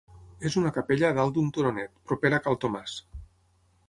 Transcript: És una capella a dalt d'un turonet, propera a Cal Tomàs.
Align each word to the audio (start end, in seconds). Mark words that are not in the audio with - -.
És 0.49 0.55
una 0.61 0.69
capella 0.77 1.11
a 1.11 1.15
dalt 1.19 1.35
d'un 1.35 1.51
turonet, 1.57 1.93
propera 2.13 2.39
a 2.41 2.43
Cal 2.47 2.57
Tomàs. 2.65 2.97